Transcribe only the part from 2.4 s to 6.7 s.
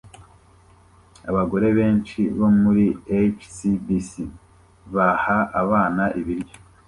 muri HSBC baha abana ibiryo